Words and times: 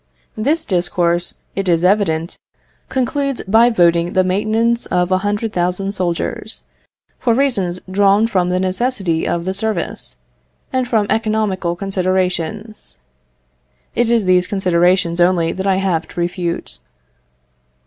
This 0.35 0.65
discourse, 0.65 1.35
it 1.55 1.69
is 1.69 1.83
evident, 1.83 2.35
concludes 2.89 3.43
by 3.47 3.69
voting 3.69 4.13
the 4.13 4.23
maintenance 4.23 4.87
of 4.87 5.11
a 5.11 5.19
hundred 5.19 5.53
thousand 5.53 5.91
soldiers, 5.91 6.63
for 7.19 7.35
reasons 7.35 7.79
drawn 7.87 8.25
from 8.25 8.49
the 8.49 8.59
necessity 8.59 9.27
of 9.27 9.45
the 9.45 9.53
service, 9.53 10.17
and 10.73 10.87
from 10.87 11.05
economical 11.11 11.75
considerations. 11.75 12.97
It 13.93 14.09
is 14.09 14.25
these 14.25 14.47
considerations 14.47 15.21
only 15.21 15.51
that 15.51 15.67
I 15.67 15.75
have 15.75 16.07
to 16.07 16.19
refute. 16.19 16.79